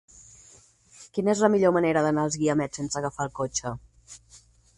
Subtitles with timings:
[1.17, 3.77] Quina és la millor manera d'anar als Guiamets sense agafar el cotxe?